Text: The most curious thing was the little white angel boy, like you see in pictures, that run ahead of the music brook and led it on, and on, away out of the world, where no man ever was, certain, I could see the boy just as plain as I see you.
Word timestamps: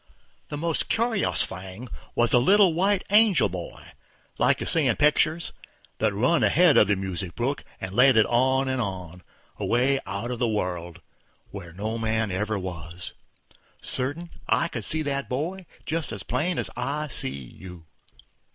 The 0.49 0.57
most 0.57 0.89
curious 0.89 1.45
thing 1.45 1.87
was 2.15 2.31
the 2.31 2.41
little 2.41 2.73
white 2.73 3.03
angel 3.11 3.49
boy, 3.49 3.89
like 4.39 4.59
you 4.59 4.65
see 4.65 4.87
in 4.87 4.95
pictures, 4.95 5.53
that 5.99 6.11
run 6.11 6.41
ahead 6.43 6.75
of 6.75 6.87
the 6.87 6.95
music 6.95 7.35
brook 7.35 7.63
and 7.79 7.93
led 7.93 8.17
it 8.17 8.25
on, 8.25 8.67
and 8.67 8.81
on, 8.81 9.21
away 9.59 9.99
out 10.07 10.31
of 10.31 10.39
the 10.39 10.47
world, 10.49 11.01
where 11.51 11.71
no 11.71 11.99
man 11.99 12.31
ever 12.31 12.57
was, 12.57 13.13
certain, 13.79 14.31
I 14.49 14.69
could 14.69 14.85
see 14.85 15.03
the 15.03 15.23
boy 15.29 15.67
just 15.85 16.11
as 16.11 16.23
plain 16.23 16.57
as 16.57 16.71
I 16.75 17.07
see 17.09 17.29
you. 17.29 17.85